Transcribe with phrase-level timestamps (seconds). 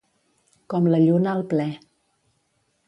[0.73, 1.67] Com la lluna al ple.